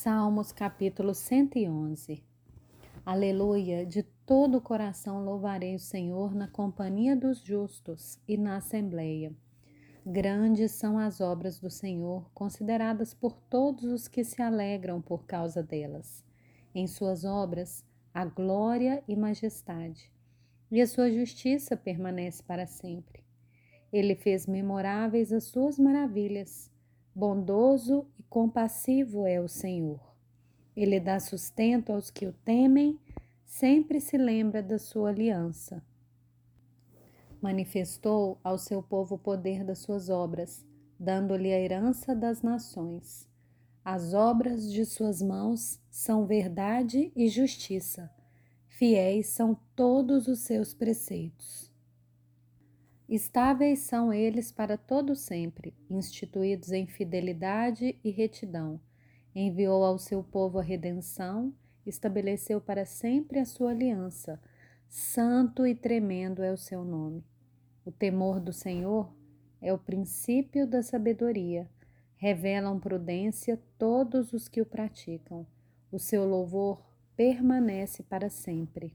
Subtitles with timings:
[0.00, 2.22] Salmos capítulo 111
[3.04, 3.84] Aleluia!
[3.84, 9.34] De todo o coração louvarei o Senhor na companhia dos justos e na assembleia.
[10.06, 15.64] Grandes são as obras do Senhor, consideradas por todos os que se alegram por causa
[15.64, 16.24] delas.
[16.72, 17.84] Em suas obras,
[18.14, 20.12] a glória e majestade,
[20.70, 23.24] e a sua justiça permanece para sempre.
[23.92, 26.70] Ele fez memoráveis as suas maravilhas
[27.18, 29.98] Bondoso e compassivo é o Senhor.
[30.76, 32.96] Ele dá sustento aos que o temem,
[33.44, 35.82] sempre se lembra da sua aliança.
[37.42, 40.64] Manifestou ao seu povo o poder das suas obras,
[40.96, 43.28] dando-lhe a herança das nações.
[43.84, 48.08] As obras de suas mãos são verdade e justiça.
[48.68, 51.67] Fiéis são todos os seus preceitos.
[53.08, 58.78] Estáveis são eles para todo sempre, instituídos em fidelidade e retidão.
[59.34, 61.54] Enviou ao seu povo a redenção,
[61.86, 64.38] estabeleceu para sempre a sua aliança.
[64.90, 67.24] Santo e tremendo é o seu nome.
[67.82, 69.10] O temor do Senhor
[69.58, 71.66] é o princípio da sabedoria.
[72.16, 75.46] Revelam prudência todos os que o praticam.
[75.90, 76.84] O seu louvor
[77.16, 78.94] permanece para sempre.